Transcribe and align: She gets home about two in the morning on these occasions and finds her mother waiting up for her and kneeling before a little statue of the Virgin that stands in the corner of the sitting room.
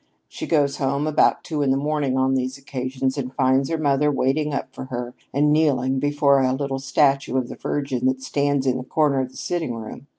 She 0.27 0.47
gets 0.47 0.77
home 0.77 1.05
about 1.05 1.43
two 1.43 1.61
in 1.61 1.69
the 1.69 1.77
morning 1.77 2.17
on 2.17 2.33
these 2.33 2.57
occasions 2.57 3.19
and 3.19 3.31
finds 3.35 3.69
her 3.69 3.77
mother 3.77 4.11
waiting 4.11 4.51
up 4.51 4.73
for 4.73 4.85
her 4.85 5.13
and 5.31 5.53
kneeling 5.53 5.99
before 5.99 6.41
a 6.41 6.53
little 6.53 6.79
statue 6.79 7.37
of 7.37 7.49
the 7.49 7.55
Virgin 7.55 8.07
that 8.07 8.23
stands 8.23 8.65
in 8.65 8.77
the 8.77 8.83
corner 8.83 9.19
of 9.19 9.29
the 9.29 9.37
sitting 9.37 9.75
room. 9.75 10.07